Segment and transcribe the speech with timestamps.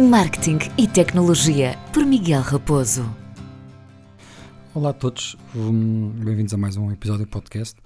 [0.00, 3.08] Marketing e Tecnologia, por Miguel Raposo.
[4.74, 7.78] Olá a todos, hum, bem-vindos a mais um episódio do podcast.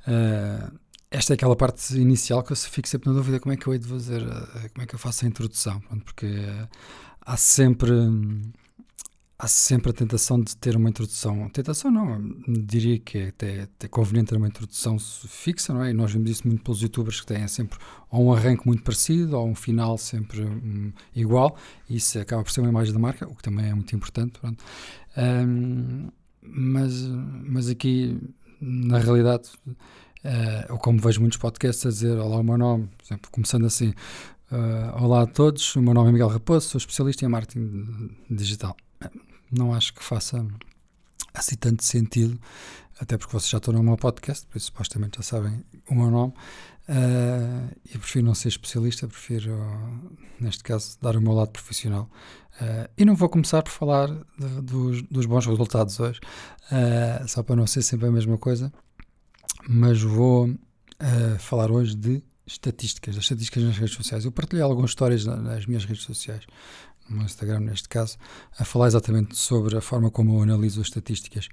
[0.00, 0.76] Uh,
[1.12, 3.72] esta é aquela parte inicial que eu fico sempre na dúvida como é que eu
[3.72, 6.68] hei de fazer, uh, como é que eu faço a introdução, porque uh,
[7.24, 7.92] há sempre
[9.44, 11.48] há sempre a tentação de ter uma introdução.
[11.50, 15.90] Tentação não, diria que é até, até conveniente ter uma introdução fixa, não é?
[15.90, 17.78] E nós vemos isso muito pelos youtubers que têm sempre
[18.10, 21.56] ou um arranque muito parecido ou um final sempre um, igual.
[21.88, 24.40] Isso acaba por ser uma imagem da marca, o que também é muito importante.
[25.16, 26.08] Um,
[26.40, 27.02] mas,
[27.46, 28.18] mas aqui,
[28.60, 33.04] na realidade, uh, eu como vejo muitos podcasts a dizer Olá, o meu nome, por
[33.04, 33.92] exemplo, começando assim.
[34.50, 38.76] Uh, olá a todos, o meu nome é Miguel Raposo, sou especialista em marketing digital
[39.50, 40.44] não acho que faça
[41.32, 42.38] assim tanto sentido,
[43.00, 46.10] até porque vocês já estão no meu podcast, por isso supostamente já sabem o meu
[46.10, 46.32] nome,
[46.88, 52.08] uh, e prefiro não ser especialista, prefiro, uh, neste caso, dar o meu lado profissional.
[52.60, 54.08] Uh, e não vou começar por falar
[54.38, 56.20] de, dos, dos, bons resultados hoje,
[56.70, 58.72] uh, só para não ser sempre a mesma coisa,
[59.68, 60.54] mas vou
[61.38, 64.24] falar hoje de estatísticas, das estatísticas nas redes sociais.
[64.24, 66.46] Eu partilhei algumas histórias nas minhas redes sociais,
[67.08, 68.16] no Instagram neste caso,
[68.58, 71.48] a falar exatamente sobre a forma como eu analiso as estatísticas.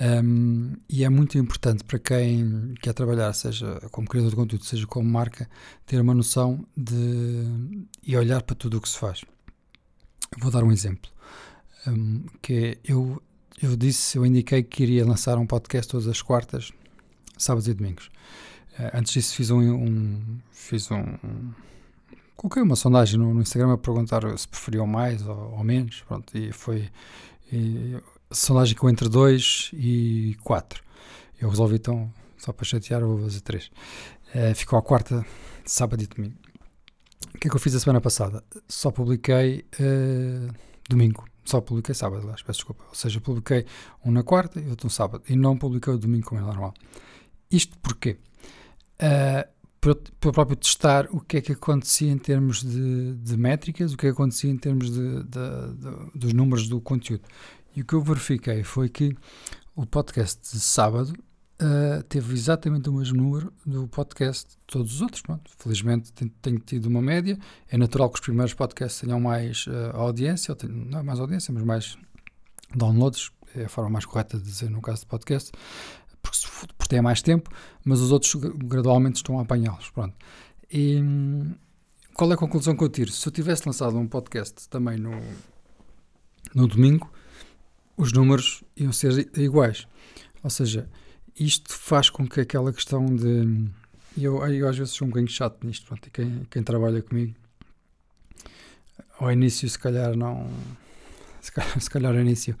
[0.00, 4.86] Um, e é muito importante para quem quer trabalhar, seja como criador de conteúdo, seja
[4.86, 5.48] como marca,
[5.86, 9.24] ter uma noção de e olhar para tudo o que se faz.
[10.38, 11.10] Vou dar um exemplo.
[11.86, 13.22] Um, que é, eu,
[13.62, 16.72] eu disse, eu indiquei que iria lançar um podcast todas as quartas,
[17.36, 18.10] sábados e domingos.
[18.78, 21.04] Uh, antes disso fiz um, um fiz um,
[22.38, 26.38] coloquei uma sondagem no, no, Instagram a perguntar se preferiam mais ou, ou menos, pronto,
[26.38, 26.88] e foi
[27.52, 27.98] e,
[28.30, 30.82] sondagem com entre 2 e 4.
[31.40, 33.66] Eu resolvi então, só para chatear, vou fazer 3.
[33.66, 33.70] Uh,
[34.34, 35.26] eh, ficou a quarta,
[35.64, 36.36] sábado e domingo.
[37.34, 38.42] O que é que eu fiz a semana passada?
[38.68, 40.54] Só publiquei uh,
[40.88, 42.84] domingo, só publiquei sábado, lá, peço desculpa.
[42.88, 43.66] Ou seja, publiquei
[44.04, 46.72] um na quarta e outro no sábado, e não publiquei o domingo como é normal.
[47.50, 48.18] Isto porquê?
[49.02, 53.92] Uh, para, para próprio testar o que é que acontecia em termos de, de métricas,
[53.92, 57.22] o que é que acontecia em termos de, de, dos números do conteúdo.
[57.74, 59.16] E o que eu verifiquei foi que
[59.76, 61.12] o podcast de sábado
[61.62, 65.22] uh, teve exatamente o mesmo número do podcast de todos os outros.
[65.22, 65.50] Pronto.
[65.58, 67.38] Felizmente tenho, tenho, tido uma média.
[67.68, 71.62] É natural que os primeiros podcasts tenham mais uh, audiência, não é mais audiência, mas
[71.62, 71.98] mais
[72.74, 75.52] downloads, é a forma mais correta de dizer no caso de podcast
[76.22, 76.38] porque,
[76.76, 77.50] porque têm mais tempo,
[77.84, 79.90] mas os outros gradualmente estão a apanhá-los.
[79.90, 80.14] Pronto.
[80.70, 81.02] E
[82.14, 83.12] qual é a conclusão que eu tiro?
[83.12, 85.12] Se eu tivesse lançado um podcast também no,
[86.54, 87.10] no domingo,
[87.96, 89.86] os números iam ser iguais.
[90.42, 90.88] Ou seja,
[91.38, 93.68] isto faz com que aquela questão de.
[94.16, 97.34] Eu, eu às vezes sou um bocadinho chato nisto, pronto, e quem, quem trabalha comigo,
[99.18, 100.50] ao início, se calhar não.
[101.40, 102.56] Se calhar, se calhar ao início,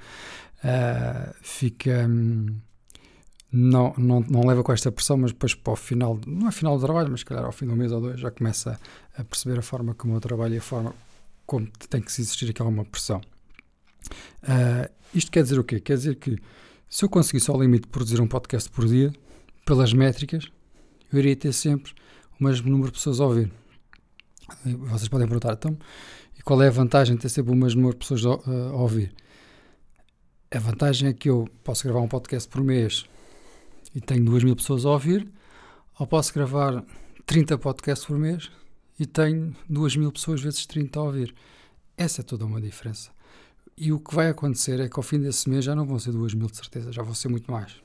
[0.58, 2.06] uh, fica.
[2.08, 2.60] Um,
[3.50, 6.76] não, não, não leva com esta pressão, mas depois para o final, não é final
[6.76, 8.78] do trabalho, mas se calhar ao fim do mês ou dois já começa
[9.16, 10.94] a perceber a forma como eu trabalho e a forma
[11.46, 13.22] como tem que existir aqui alguma pressão.
[14.42, 15.80] Uh, isto quer dizer o quê?
[15.80, 16.38] Quer dizer que
[16.88, 19.12] se eu conseguisse ao limite produzir um podcast por dia,
[19.64, 20.50] pelas métricas,
[21.10, 21.92] eu iria ter sempre
[22.38, 23.50] o mesmo número de pessoas a ouvir.
[24.64, 25.76] Vocês podem perguntar, então,
[26.38, 28.74] e qual é a vantagem de ter sempre o mesmo número de pessoas a, a
[28.74, 29.14] ouvir?
[30.50, 33.06] A vantagem é que eu posso gravar um podcast por mês
[33.94, 35.30] e tenho 2 mil pessoas a ouvir,
[35.98, 36.84] ou posso gravar
[37.26, 38.50] 30 podcasts por mês
[38.98, 41.34] e tenho 2 mil pessoas vezes 30 a ouvir.
[41.96, 43.10] Essa é toda uma diferença.
[43.76, 46.12] E o que vai acontecer é que ao fim desse mês já não vão ser
[46.12, 47.76] 2 mil de certeza, já vão ser muito mais.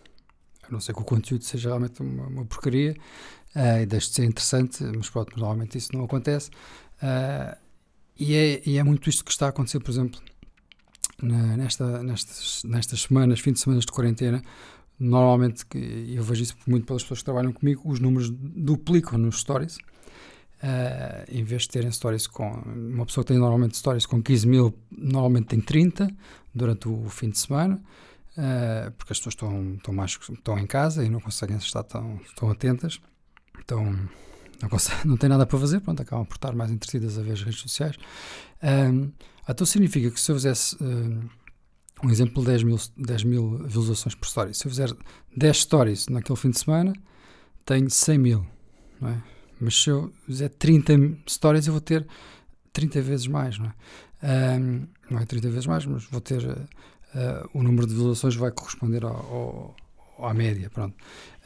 [0.64, 2.96] A não ser que o conteúdo seja realmente uma, uma porcaria
[3.56, 6.50] uh, e deixe de ser interessante, mas pronto, normalmente isso não acontece.
[7.02, 7.56] Uh,
[8.18, 10.20] e, é, e é muito isto que está a acontecer, por exemplo,
[11.22, 14.42] na, nesta, nestas, nestas semanas, fim de semana de quarentena,
[15.00, 15.66] normalmente,
[16.08, 19.78] eu vejo isso muito pelas pessoas que trabalham comigo, os números duplicam nos stories.
[20.64, 22.50] Uh, em vez de terem stories com.
[22.50, 26.10] Uma pessoa que tem normalmente stories com 15 mil, normalmente tem 30
[26.56, 27.82] durante o fim de semana,
[28.38, 32.18] uh, porque as pessoas estão, estão, mais, estão em casa e não conseguem estar tão,
[32.38, 33.02] tão atentas.
[33.60, 34.70] Então não,
[35.04, 37.60] não tem nada para fazer, pronto, acabam por estar mais entretidas a ver as redes
[37.60, 37.98] sociais.
[38.64, 39.12] Uh,
[39.50, 40.78] então significa que se eu fizesse
[42.04, 44.54] um exemplo de 10 mil, 10 mil visualizações por story.
[44.54, 44.90] Se eu fizer
[45.36, 46.94] 10 stories naquele fim de semana,
[47.66, 48.46] tenho 100 mil.
[49.02, 49.18] É?
[49.60, 52.06] Mas se eu fizer 30 stories, eu vou ter
[52.74, 53.58] 30 vezes mais.
[53.58, 53.68] Não
[54.22, 56.44] é, um, não é 30 vezes mais, mas vou ter.
[56.44, 59.76] Uh, o número de visualizações vai corresponder ao,
[60.18, 60.70] ao, à média.
[60.70, 60.96] Pronto.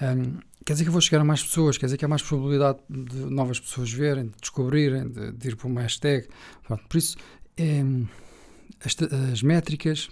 [0.01, 2.23] Um, quer dizer que eu vou chegar a mais pessoas, quer dizer que há mais
[2.23, 6.27] probabilidade de novas pessoas verem, de descobrirem, de, de ir para uma hashtag.
[6.63, 6.83] Pronto.
[6.87, 7.17] Por isso,
[7.57, 7.83] é,
[8.83, 8.95] as,
[9.31, 10.09] as métricas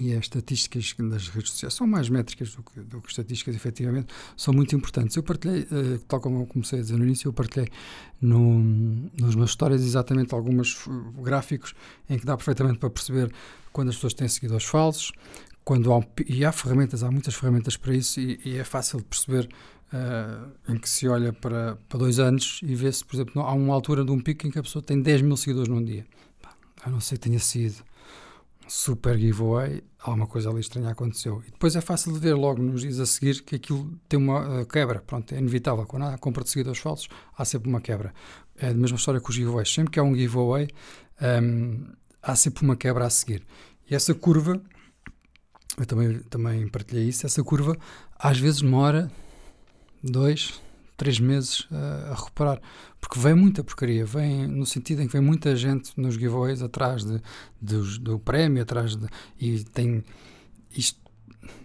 [0.00, 4.12] e as estatísticas das redes sociais são mais métricas do que, do que estatísticas, efetivamente,
[4.36, 5.16] são muito importantes.
[5.16, 7.68] Eu partilhei, uh, tal como eu comecei a dizer no início, eu partilhei
[8.20, 8.58] no,
[9.18, 10.86] nos meus stories exatamente alguns
[11.22, 11.74] gráficos
[12.08, 13.32] em que dá perfeitamente para perceber
[13.72, 15.12] quando as pessoas têm seguidores falsos,
[15.64, 19.04] quando há, e há ferramentas, há muitas ferramentas para isso e, e é fácil de
[19.04, 19.48] perceber
[19.92, 23.52] uh, em que se olha para, para dois anos e vê se, por exemplo, há
[23.52, 26.06] uma altura de um pico em que a pessoa tem 10 mil seguidores num dia.
[26.82, 27.82] A não ser que tenha sido
[28.68, 31.42] super giveaway, alguma coisa ali estranha aconteceu.
[31.46, 34.60] E depois é fácil de ver logo nos dias a seguir que aquilo tem uma
[34.60, 35.00] uh, quebra.
[35.00, 35.86] Pronto, é inevitável.
[35.86, 38.12] Quando há compra de seguidores falsos, há sempre uma quebra.
[38.56, 39.72] É a mesma história com os giveaways.
[39.72, 40.68] Sempre que há um giveaway,
[41.42, 41.86] um,
[42.22, 43.44] há sempre uma quebra a seguir.
[43.90, 44.60] E essa curva,
[45.78, 47.76] eu também, também partilhei isso, essa curva
[48.18, 49.10] às vezes demora
[50.02, 50.60] dois,
[50.98, 52.60] três meses uh, a recuperar.
[53.00, 57.04] Porque vem muita porcaria, vem no sentido em que vem muita gente nos giveaways atrás
[57.04, 57.22] de,
[57.62, 59.06] de do prémio, atrás de.
[59.40, 60.04] E tem.
[60.76, 61.00] Isto,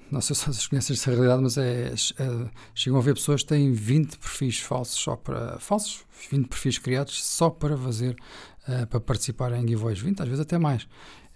[0.10, 3.50] não sei se vocês conhecem essa realidade, mas é, é, chegam a ver pessoas que
[3.50, 5.60] têm 20 perfis falsos só para.
[5.60, 8.16] falsos, 20 perfis criados só para fazer.
[8.66, 10.88] Uh, para participar em giveaways, 20, às vezes até mais.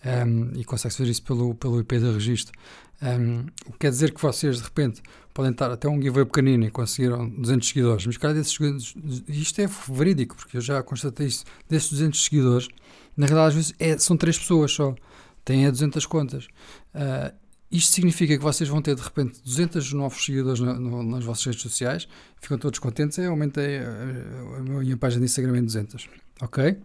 [0.07, 2.57] Um, e consegue-se ver isso pelo, pelo IP de registro.
[3.01, 5.01] Um, o que quer dizer que vocês, de repente,
[5.33, 8.95] podem estar até um giveaway pequenino e conseguiram 200 seguidores, mas cada desses seguidores,
[9.27, 12.67] isto é verídico, porque eu já constatei isso, desses 200 seguidores,
[13.15, 14.95] na realidade, às vezes é, são três pessoas só,
[15.43, 16.47] têm a 200 contas.
[16.95, 17.35] Uh,
[17.69, 21.45] isto significa que vocês vão ter de repente 200 novos seguidores no, no, nas vossas
[21.45, 22.07] redes sociais,
[22.39, 23.17] ficam todos contentes.
[23.17, 26.07] Eu aumentei a, a, a minha página de Instagram em 200,
[26.41, 26.77] ok?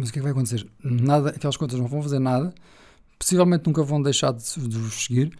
[0.00, 0.66] Mas o que é que vai acontecer?
[0.82, 2.54] Nada, aquelas contas não vão fazer nada,
[3.18, 5.38] possivelmente nunca vão deixar de, de vos seguir.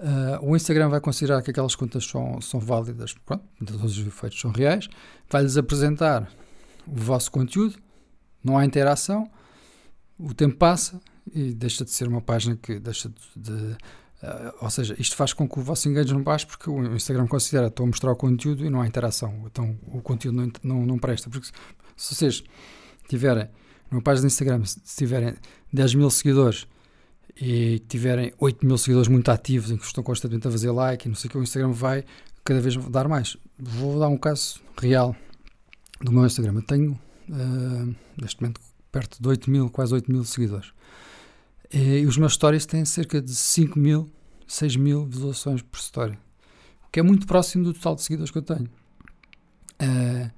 [0.00, 4.40] Uh, o Instagram vai considerar que aquelas contas são, são válidas, pronto, todos os efeitos
[4.40, 4.88] são reais,
[5.30, 6.28] vai-lhes apresentar
[6.86, 7.76] o vosso conteúdo,
[8.42, 9.30] não há interação,
[10.18, 11.00] o tempo passa
[11.32, 13.14] e deixa de ser uma página que deixa de.
[13.36, 13.76] de uh,
[14.60, 17.84] ou seja, isto faz com que o vosso engagement baixe porque o Instagram considera estou
[17.84, 21.30] a mostrar o conteúdo e não há interação, então o conteúdo não, não, não presta.
[21.30, 21.46] Porque
[21.96, 22.42] se vocês
[23.06, 23.48] tiverem
[23.90, 25.34] numa página de Instagram, se tiverem
[25.72, 26.66] 10 mil seguidores
[27.40, 31.08] e tiverem 8 mil seguidores muito ativos em que estão constantemente a fazer like e
[31.08, 32.04] não sei o que, o Instagram vai
[32.44, 33.36] cada vez dar mais.
[33.58, 35.14] Vou dar um caso real
[36.00, 36.54] do meu Instagram.
[36.54, 36.92] Eu tenho,
[37.28, 38.60] uh, neste momento,
[38.90, 40.72] perto de 8 mil, quase 8 mil seguidores.
[41.72, 44.10] E os meus stories têm cerca de 5 mil,
[44.46, 46.18] 6 mil visualizações por story.
[46.86, 48.68] O que é muito próximo do total de seguidores que eu tenho.
[49.80, 50.30] Uh,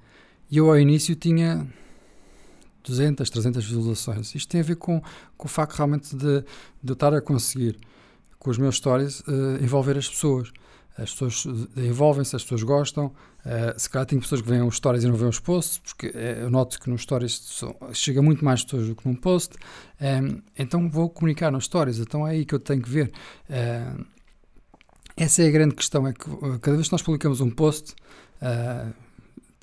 [0.51, 1.67] eu ao início tinha
[2.83, 4.35] 200, 300 visualizações.
[4.35, 5.01] Isto tem a ver com,
[5.37, 6.41] com o facto realmente de,
[6.83, 7.77] de eu estar a conseguir,
[8.37, 10.51] com os meus stories, uh, envolver as pessoas.
[10.95, 11.45] As pessoas
[11.75, 13.07] envolvem-se, as pessoas gostam.
[13.07, 16.07] Uh, se calhar tem pessoas que veem os stories e não veem os posts, porque
[16.07, 19.55] uh, eu noto que nos stories são, chega muito mais pessoas do que num post.
[20.59, 23.11] Então vou comunicar nos stories, então é aí que eu tenho que ver.
[23.49, 24.05] Uh,
[25.15, 26.25] essa é a grande questão, é que
[26.59, 27.95] cada vez que nós publicamos um post,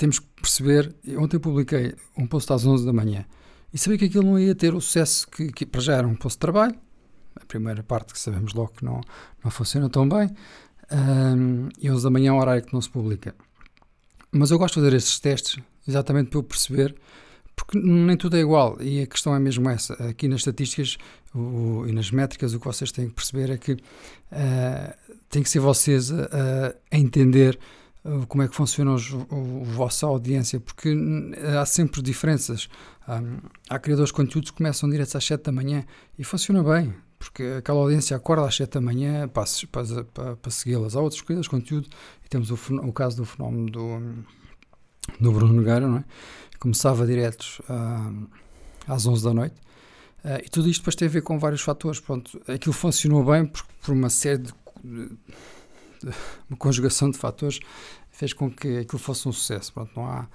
[0.00, 0.94] temos que perceber.
[1.19, 3.26] Ontem publiquei um post às 11 da manhã
[3.73, 6.14] e sabia que aquilo não ia ter o sucesso que, que para já era um
[6.14, 6.75] post de trabalho.
[7.37, 9.02] A primeira parte que sabemos logo que não,
[9.44, 10.31] não funciona tão bem.
[10.91, 13.35] Um, e 11 da manhã é um horário que não se publica.
[14.32, 16.97] Mas eu gosto de fazer esses testes exatamente para eu perceber,
[17.55, 19.93] porque nem tudo é igual e a questão é mesmo essa.
[20.08, 20.97] Aqui nas estatísticas
[21.35, 25.50] o, e nas métricas, o que vocês têm que perceber é que uh, tem que
[25.50, 27.59] ser vocês a, entender
[28.28, 30.97] como é que funciona os, a vossa audiência, porque
[31.59, 32.69] há sempre diferenças.
[33.07, 33.21] Há,
[33.69, 35.85] há criadores de conteúdos que começam direto às 7 da manhã
[36.19, 40.50] e funciona bem, porque aquela audiência acorda às 7 da manhã para, para, para, para
[40.50, 40.97] segui-las.
[40.97, 41.88] Há outros criadores de conteúdo,
[42.25, 44.25] e temos o, o caso do fenómeno do,
[45.21, 46.04] do Bruno Nogueira, não é?
[46.59, 48.28] começava direto uh,
[48.87, 49.57] às 11 da noite.
[50.23, 51.99] Uh, e tudo isto depois tem a ver com vários fatores.
[51.99, 54.52] Pronto, aquilo funcionou bem por, por uma série de
[56.49, 57.61] uma conjugação de fatores
[58.11, 59.73] fez com que aquilo fosse um sucesso.
[59.73, 60.28] Pronto, não, há,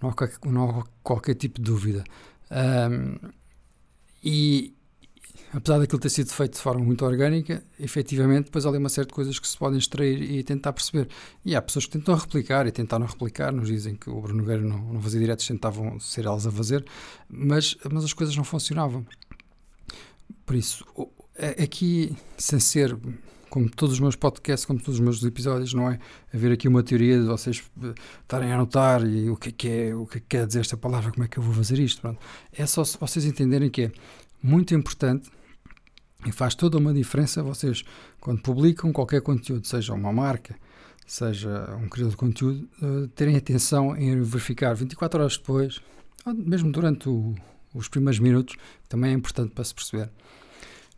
[0.00, 2.04] não, há, qualquer, não há qualquer tipo de dúvida.
[2.50, 3.30] Um,
[4.22, 4.74] e
[5.52, 9.06] apesar daquilo ter sido feito de forma muito orgânica, efetivamente, depois há ali uma série
[9.06, 11.08] de coisas que se podem extrair e tentar perceber.
[11.44, 14.62] E há pessoas que tentam replicar e tentaram replicar, nos dizem que o Bruno Nogueira
[14.62, 16.84] não, não fazia diretos, tentavam ser elas a fazer,
[17.28, 19.04] mas, mas as coisas não funcionavam.
[20.46, 20.84] Por isso,
[21.62, 22.96] aqui, sem ser
[23.52, 25.98] como todos os meus podcasts, como todos os meus episódios, não é
[26.32, 27.92] haver aqui uma teoria de vocês eh,
[28.22, 30.60] estarem a anotar e o que é que é, o que, é que quer dizer
[30.60, 32.00] esta palavra, como é que eu vou fazer isto.
[32.00, 32.18] Pronto.
[32.50, 33.92] É só se vocês entenderem que é
[34.42, 35.30] muito importante
[36.24, 37.84] e faz toda uma diferença vocês,
[38.18, 40.56] quando publicam qualquer conteúdo, seja uma marca,
[41.06, 45.78] seja um criador de conteúdo, uh, terem atenção em verificar 24 horas depois,
[46.24, 47.34] ou mesmo durante o,
[47.74, 48.56] os primeiros minutos,
[48.88, 50.10] também é importante para se perceber.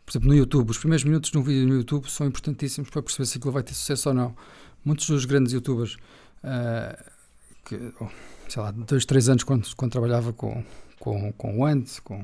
[0.05, 3.01] Por exemplo, no YouTube, os primeiros minutos de um vídeo no YouTube são importantíssimos para
[3.01, 4.35] perceber se aquilo vai ter sucesso ou não.
[4.83, 5.95] Muitos dos grandes youtubers,
[6.43, 7.03] uh,
[7.65, 8.07] que, oh,
[8.47, 10.63] sei lá, dois, três anos quando, quando trabalhava com,
[10.99, 12.23] com, com o Ant, com,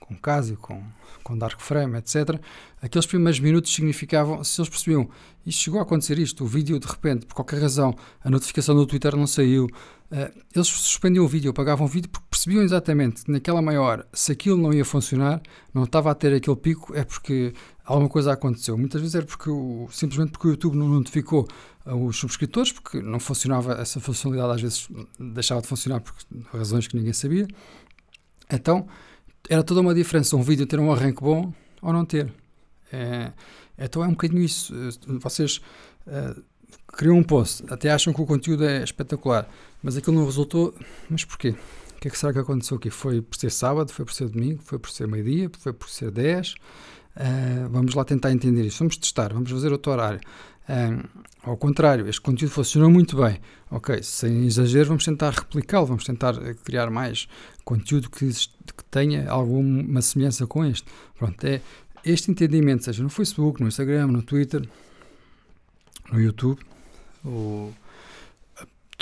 [0.00, 0.82] com Casio, com,
[1.22, 2.40] com Dark Frame, etc.
[2.80, 5.08] Aqueles primeiros minutos significavam, se eles percebiam,
[5.46, 8.84] isto chegou a acontecer isto, o vídeo de repente, por qualquer razão, a notificação do
[8.84, 12.10] Twitter não saiu, uh, eles suspendiam o vídeo, apagavam o vídeo,
[12.42, 15.40] percebiam exatamente que naquela meia hora, se aquilo não ia funcionar,
[15.72, 17.52] não estava a ter aquele pico, é porque
[17.84, 18.76] alguma coisa aconteceu.
[18.76, 21.46] Muitas vezes era porque o, simplesmente porque o YouTube não notificou
[21.86, 26.14] os subscritores, porque não funcionava essa funcionalidade, às vezes deixava de funcionar por
[26.52, 27.46] razões que ninguém sabia.
[28.50, 28.88] Então,
[29.48, 32.32] era toda uma diferença um vídeo ter um arranque bom ou não ter.
[32.92, 33.32] É,
[33.78, 34.74] então é um bocadinho isso.
[35.20, 35.60] Vocês
[36.06, 36.42] uh,
[36.88, 39.48] criam um post, até acham que o conteúdo é espetacular,
[39.82, 40.74] mas aquilo não resultou.
[41.08, 41.54] Mas porquê?
[42.02, 42.90] Que é que será que aconteceu aqui?
[42.90, 46.10] Foi por ser sábado, foi por ser domingo, foi por ser meio-dia, foi por ser
[46.10, 46.50] 10?
[46.50, 48.80] Uh, vamos lá tentar entender isso.
[48.80, 50.18] Vamos testar, vamos fazer outro horário.
[50.68, 51.08] Uh,
[51.44, 53.40] ao contrário, este conteúdo funcionou muito bem.
[53.70, 57.28] Ok, sem exagero, vamos tentar replicá-lo, vamos tentar criar mais
[57.64, 60.88] conteúdo que, que tenha alguma semelhança com este.
[61.16, 61.60] Pronto, é
[62.04, 64.68] este entendimento, seja no Facebook, no Instagram, no Twitter,
[66.10, 66.58] no YouTube,
[67.24, 67.72] o,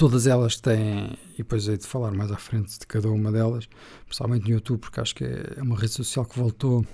[0.01, 3.69] todas elas têm, e depois hei de falar mais à frente de cada uma delas,
[4.07, 6.87] principalmente no YouTube, porque acho que é uma rede social que voltou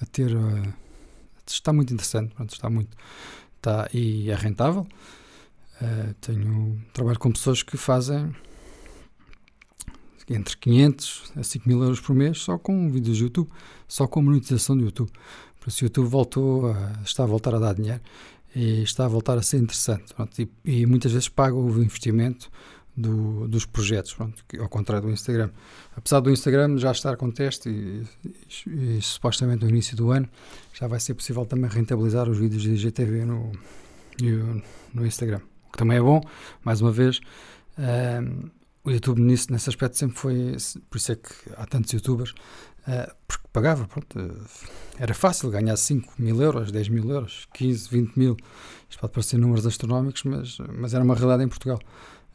[0.00, 0.32] a ter.
[0.32, 0.72] Uh,
[1.44, 2.96] está muito interessante, pronto, está muito.
[3.56, 4.86] Está, e é rentável.
[5.82, 8.32] Uh, tenho trabalho com pessoas que fazem
[10.28, 13.50] entre 500 a 5 mil euros por mês só com vídeos de YouTube,
[13.88, 15.10] só com monetização do YouTube.
[15.58, 18.00] Por isso o YouTube voltou a, está a voltar a dar dinheiro
[18.56, 20.14] e está a voltar a ser interessante.
[20.14, 22.50] Pronto, e, e, muitas vezes paga o investimento
[22.96, 25.50] do, dos projetos, pronto, que, ao contrário do Instagram.
[25.94, 30.26] Apesar do Instagram já estar com teste e, e, e, supostamente no início do ano
[30.72, 33.52] já vai ser possível também rentabilizar os vídeos de IGTV no,
[34.94, 35.42] no Instagram.
[35.68, 36.22] O que também é bom,
[36.64, 37.20] mais uma vez.
[37.76, 38.48] Um,
[38.84, 40.56] o YouTube nisso, nesse aspecto sempre foi,
[40.88, 42.32] por isso é que há tantos youtubers,
[42.86, 44.46] uh, porque pagava, pronto, uh,
[44.98, 48.36] era fácil ganhar 5 mil euros, 10 mil euros, 15, 20 mil,
[48.88, 51.78] isto pode parecer números astronómicos, mas, mas era uma realidade em Portugal.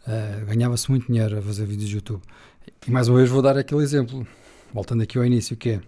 [0.07, 2.21] Uh, Ganhava-se muito dinheiro a fazer vídeos de YouTube.
[2.87, 4.25] E mais uma vez vou dar aquele exemplo,
[4.73, 5.81] voltando aqui ao início, que é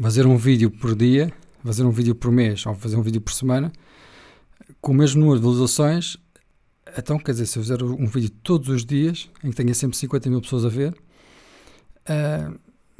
[0.00, 1.32] fazer um vídeo por dia,
[1.64, 3.72] fazer um vídeo por mês ou fazer um vídeo por semana,
[4.80, 6.18] com o mesmo número de visualizações
[6.96, 9.96] então, quer dizer, se eu fizer um vídeo todos os dias, em que tenha sempre
[9.96, 10.94] 50 mil pessoas a ver,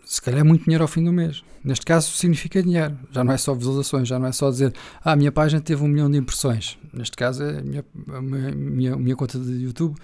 [0.06, 1.42] se calhar é muito dinheiro ao fim do mês.
[1.64, 2.96] Neste caso, significa dinheiro.
[3.10, 4.72] Já não é só visualizações, já não é só dizer,
[5.04, 6.78] ah, a minha página teve um milhão de impressões.
[6.92, 7.84] Neste caso, é a minha,
[8.14, 9.96] a minha, a minha conta de YouTube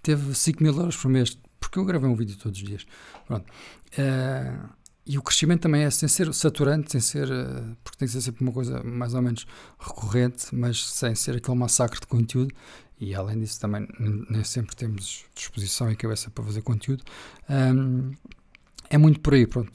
[0.00, 2.86] teve 5 mil euros por mês, porque eu gravei um vídeo todos os dias.
[3.26, 3.46] Pronto.
[3.94, 4.68] Uh,
[5.04, 7.28] e o crescimento também é sem ser saturante, sem ser.
[7.28, 9.44] Uh, porque tem que ser sempre uma coisa mais ou menos
[9.76, 12.54] recorrente, mas sem ser aquele massacre de conteúdo
[13.00, 13.86] e além disso também
[14.28, 17.04] nem sempre temos disposição e cabeça para fazer conteúdo.
[17.48, 18.12] Um,
[18.90, 19.72] é muito por aí, pronto.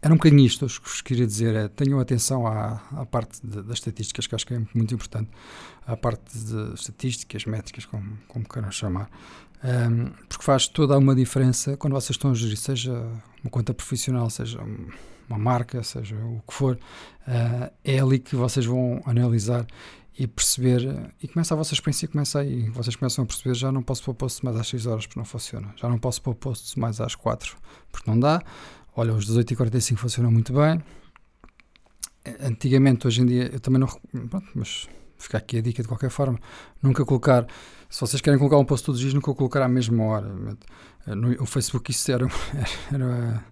[0.00, 1.54] Era um bocadinho isto que vos queria dizer.
[1.54, 5.28] É, tenham atenção à, à parte de, das estatísticas, que acho que é muito importante.
[5.86, 9.10] À parte de estatísticas, métricas, como, como queiram chamar.
[9.64, 12.92] Um, porque faz toda uma diferença quando vocês estão a gerir, seja
[13.42, 14.60] uma conta profissional, seja
[15.28, 16.78] uma marca, seja o que for.
[17.26, 19.66] Uh, é ali que vocês vão analisar
[20.18, 23.84] e perceber, e começa a vossa experiência, começa aí, vocês começam a perceber, já não
[23.84, 26.76] posso pôr post mais às 6 horas porque não funciona, já não posso pôr post
[26.76, 27.56] mais às 4
[27.92, 28.42] porque não dá,
[28.96, 30.82] olha, os 18h45 funcionam muito bem,
[32.40, 33.86] antigamente, hoje em dia, eu também não,
[34.26, 36.40] pronto, mas fica aqui a dica de qualquer forma,
[36.82, 37.46] nunca colocar,
[37.88, 40.34] se vocês querem colocar um post todos os dias, nunca colocar à mesma hora,
[41.06, 42.26] no, o Facebook isso era,
[42.92, 43.44] era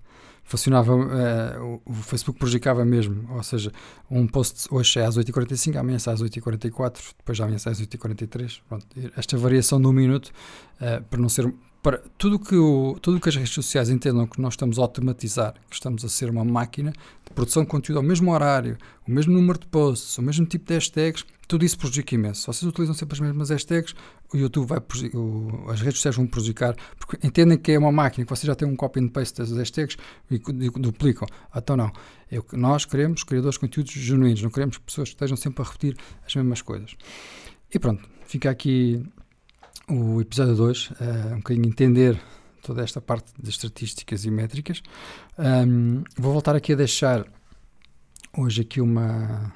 [0.47, 3.73] funcionava, uh, o Facebook prejudicava mesmo, ou seja,
[4.09, 8.61] um post hoje é às 8h45, amanhã é às 8h44, depois amanhã é às 8h43,
[8.69, 8.87] pronto,
[9.17, 10.31] esta variação de um minuto,
[10.81, 11.53] uh, para não ser,
[11.87, 15.55] para tudo que o, tudo que as redes sociais entendam que nós estamos a automatizar,
[15.71, 18.77] que estamos a ser uma máquina de produção de conteúdo ao mesmo horário,
[19.07, 22.41] o mesmo número de posts, o mesmo tipo de hashtags, tudo isso prejudica imenso.
[22.41, 23.95] Se vocês utilizam sempre as mesmas hashtags,
[24.35, 24.81] o YouTube vai
[25.15, 28.57] o, as redes sociais vão prejudicar, porque entendem que é uma máquina, que vocês já
[28.57, 29.97] têm um copy and paste das hashtags
[30.29, 31.29] e, duplicam.
[31.55, 31.93] Então não.
[32.29, 35.97] Eu, nós queremos criadores de conteúdos genuínos, não queremos pessoas que estejam sempre a repetir
[36.27, 36.97] as mesmas coisas.
[37.73, 39.07] E pronto, fica aqui
[39.89, 42.21] o episódio 2, uh, eh, um bocadinho entender
[42.63, 44.83] toda esta parte de estatísticas e métricas.
[45.39, 47.27] Um, vou voltar aqui a deixar
[48.37, 49.53] hoje aqui uma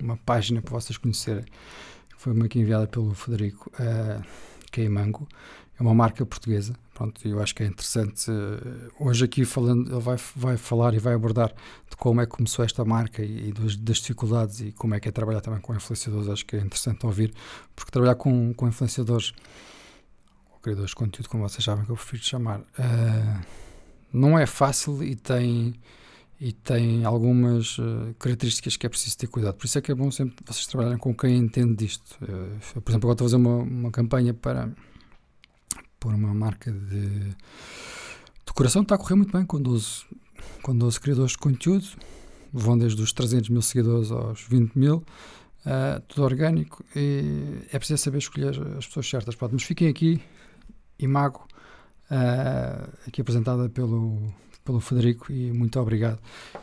[0.00, 1.44] uma página para vocês conhecerem.
[2.16, 4.22] Foi uma aqui enviada pelo Federico uh,
[4.70, 5.28] Queimango.
[5.78, 6.74] É uma marca portuguesa.
[6.92, 8.28] Pronto, eu acho que é interessante.
[8.98, 11.54] Hoje aqui falando, ele vai, vai falar e vai abordar
[11.88, 15.08] de como é que começou esta marca e, das, das, dificuldades e como é que
[15.08, 16.28] é trabalhar também com influenciadores.
[16.28, 17.32] Acho que é interessante ouvir,
[17.76, 19.32] porque trabalhar com, com influenciadores,
[20.50, 23.46] ou criadores de conteúdo, como vocês sabem que eu prefiro chamar, uh,
[24.12, 25.74] não é fácil e tem
[26.40, 29.54] e tem algumas uh, características que é preciso ter cuidado.
[29.54, 32.16] Por isso é que é bom sempre vocês trabalharem com quem entende disto.
[32.22, 34.68] Uh, por exemplo, agora estou a fazer uma, uma campanha para
[36.00, 37.34] por uma marca de
[38.46, 40.04] decoração, está a correr muito bem com 12,
[40.62, 41.86] com 12 criadores de conteúdo,
[42.52, 44.96] vão desde os 300 mil seguidores aos 20 mil,
[45.66, 49.34] uh, tudo orgânico, e é preciso saber escolher as pessoas certas.
[49.34, 50.20] Pode, mas fiquem aqui,
[50.98, 51.46] Imago,
[52.10, 54.18] uh, aqui apresentada pelo
[54.64, 56.18] pelo Federico e muito obrigado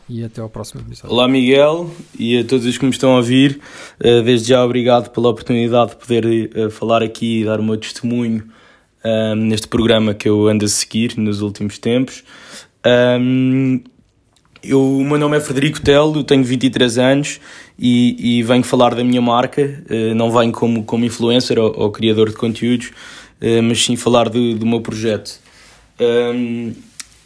[0.08, 1.12] e até ao próximo episódio.
[1.12, 3.60] Olá Miguel e a todos os que me estão a ouvir,
[3.98, 8.48] uh, desde já obrigado pela oportunidade de poder falar aqui e dar o meu testemunho
[9.04, 12.24] um, neste programa que eu ando a seguir nos últimos tempos.
[13.20, 13.80] Um,
[14.62, 17.40] eu, o meu nome é Frederico Telo, tenho 23 anos
[17.78, 21.90] e, e venho falar da minha marca, uh, não venho como, como influencer ou, ou
[21.90, 22.90] criador de conteúdos,
[23.64, 25.38] mas sim falar do, do meu projeto.
[26.00, 26.72] Um,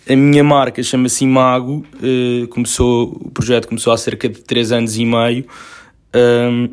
[0.08, 4.96] a minha marca chama-se Imago, uh, começou, o projeto começou há cerca de 3 anos
[4.96, 5.46] e meio.
[6.14, 6.64] Um,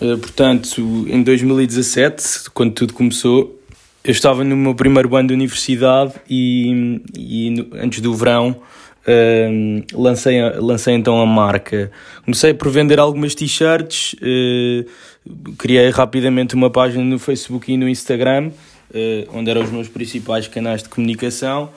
[0.00, 3.61] uh, portanto, em 2017, quando tudo começou,
[4.04, 8.56] eu estava no meu primeiro ano de universidade e, e antes do verão
[9.06, 11.90] uh, lancei, lancei então a marca.
[12.24, 18.48] Comecei por vender algumas t-shirts, uh, criei rapidamente uma página no Facebook e no Instagram,
[18.48, 21.70] uh, onde eram os meus principais canais de comunicação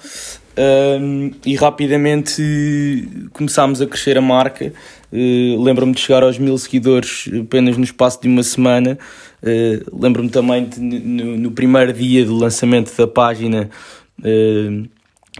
[1.45, 4.71] e rapidamente começámos a crescer a marca.
[5.15, 8.97] Uh, Lembro-me de chegar aos mil seguidores apenas no espaço de uma semana.
[9.41, 13.69] Uh, Lembro-me também de, no, no, primeiro dia do lançamento da página
[14.19, 14.89] uh,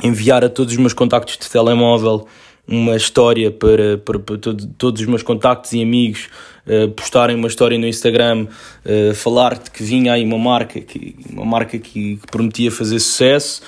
[0.01, 2.25] enviar a todos os meus contactos de telemóvel
[2.67, 6.29] uma história para, para, para todo, todos os meus contactos e amigos
[6.65, 8.47] uh, postarem uma história no Instagram,
[8.85, 12.99] uh, falar de que vinha aí uma marca que, uma marca que, que prometia fazer
[12.99, 13.61] sucesso.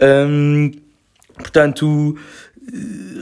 [0.00, 0.70] Um,
[1.34, 2.16] portanto,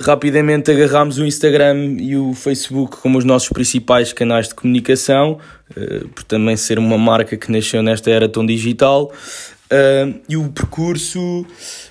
[0.00, 5.38] rapidamente agarrámos o Instagram e o Facebook como os nossos principais canais de comunicação,
[5.76, 9.12] uh, por também ser uma marca que nasceu nesta era tão digital.
[9.70, 11.44] Uh, e o percurso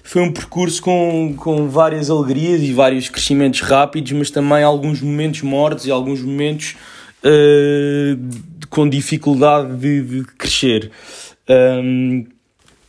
[0.04, 5.44] foi um percurso com, com várias alegrias e vários crescimentos rápidos, mas também alguns momentos
[5.44, 6.76] mortos e alguns momentos
[7.24, 10.92] uh, com dificuldade de, de crescer.
[11.50, 12.26] Um,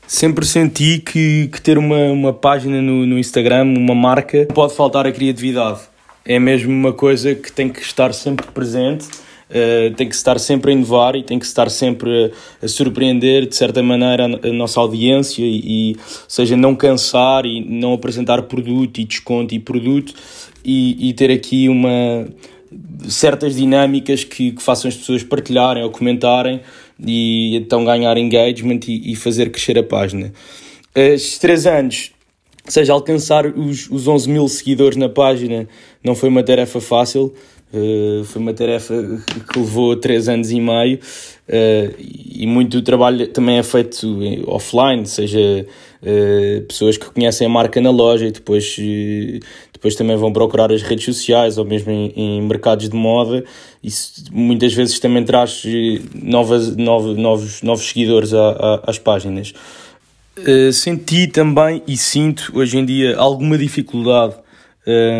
[0.09, 5.07] Sempre senti que, que ter uma, uma página no, no Instagram, uma marca, pode faltar
[5.07, 5.81] a criatividade.
[6.25, 10.71] É mesmo uma coisa que tem que estar sempre presente, uh, tem que estar sempre
[10.71, 14.51] a inovar e tem que estar sempre a, a surpreender, de certa maneira, a, a
[14.51, 20.15] nossa audiência e, e, seja, não cansar e não apresentar produto e desconto e produto
[20.65, 22.27] e, e ter aqui uma
[23.09, 26.61] certas dinâmicas que, que façam as pessoas partilharem ou comentarem
[26.99, 30.33] e então ganhar engagement e, e fazer crescer a página.
[30.95, 32.13] Estes três anos,
[32.67, 35.69] seja, alcançar os, os 11 mil seguidores na página
[36.03, 37.35] não foi uma tarefa fácil,
[37.73, 38.95] uh, foi uma tarefa
[39.53, 40.99] que levou três anos e meio
[41.49, 44.07] uh, e muito do trabalho também é feito
[44.47, 45.67] offline, seja
[46.03, 48.77] uh, pessoas que conhecem a marca na loja e depois
[49.73, 53.45] depois também vão procurar as redes sociais ou mesmo em, em mercados de moda.
[53.83, 58.33] Isso muitas vezes também traz eh, novas, novos, novos, novos seguidores
[58.83, 59.55] às páginas.
[60.73, 64.35] Senti também e sinto hoje em dia alguma dificuldade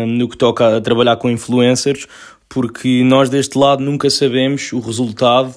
[0.07, 2.07] no que toca a trabalhar com influencers,
[2.49, 5.55] porque nós deste lado nunca sabemos o resultado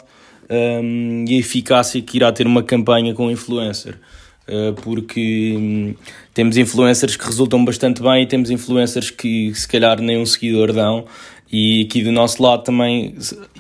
[0.51, 3.99] um, e a eficácia que irá ter uma campanha com influencer.
[4.47, 5.95] Uh, porque um,
[6.35, 10.73] temos influencers que resultam bastante bem e temos influencers que se calhar nem um seguidor
[10.73, 11.07] dão.
[11.51, 13.15] E aqui do nosso lado também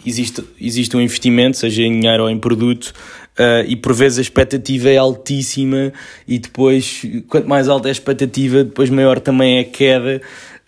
[0.05, 2.92] existe, existe um investimento, seja em dinheiro ou em produto,
[3.38, 5.92] uh, e por vezes a expectativa é altíssima,
[6.27, 10.23] e depois, quanto mais alta é a expectativa, depois maior também é a queda.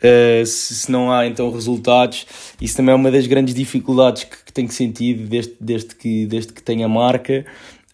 [0.05, 2.27] Uh, se, se, não há então resultados,
[2.61, 6.53] isso também é uma das grandes dificuldades que, que tenho sentido desde, desde, que, desde
[6.53, 7.47] que tenho a marca.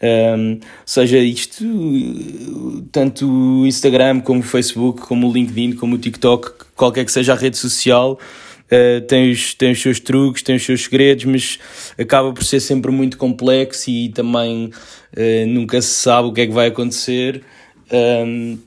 [0.03, 1.63] Um, seja isto,
[2.91, 7.35] tanto o Instagram como o Facebook, como o LinkedIn, como o TikTok, qualquer que seja
[7.35, 8.19] a rede social,
[8.65, 11.59] uh, tem, os, tem os seus truques, tem os seus segredos, mas
[11.97, 14.73] acaba por ser sempre muito complexo e também
[15.17, 17.45] uh, nunca se sabe o que é que vai acontecer.
[17.93, 18.59] Um,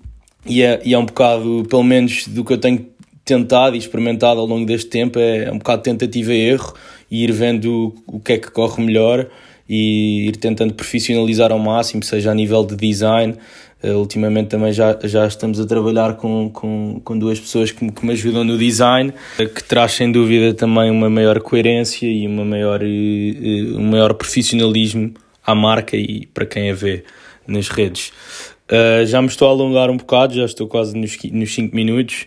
[0.46, 2.93] e, é, e é um bocado, pelo menos do que eu tenho
[3.26, 6.74] tentado e experimentado ao longo deste tempo, é, é um bocado tentativa e erro
[7.10, 9.28] e ir vendo o, que é que corre melhor
[9.68, 13.38] e ir tentando profissionalizar ao máximo, seja a nível de design,
[13.84, 17.92] Uh, ultimamente também já, já estamos a trabalhar com, com, com duas pessoas que me,
[17.92, 22.26] que me ajudam no design, uh, que traz sem dúvida também uma maior coerência e
[22.26, 25.14] uma maior, uh, um maior profissionalismo
[25.46, 27.04] à marca e para quem a vê
[27.46, 28.14] nas redes.
[29.06, 32.26] já me estou a alongar um bocado, já estou quase nos 5 minutos.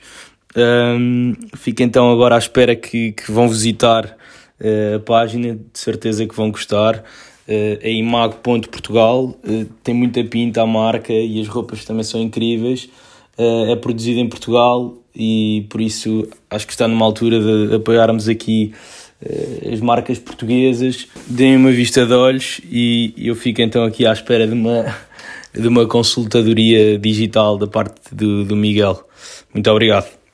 [0.57, 4.17] Um, fico então agora à espera que, que vão visitar
[4.59, 7.05] a página, de certeza que vão gostar
[7.47, 12.89] uh, é imago.portugal, uh, tem muita pinta a marca e as roupas também são incríveis.
[13.39, 17.39] Uh, é produzido em Portugal e por isso acho que está numa altura
[17.69, 18.73] de apoiarmos aqui
[19.23, 21.07] uh, as marcas portuguesas.
[21.27, 24.97] Deem uma vista de olhos e eu fico então aqui à espera de uma,
[25.53, 29.07] de uma consultadoria digital da parte do, do Miguel.
[29.53, 30.26] Muito obrigado.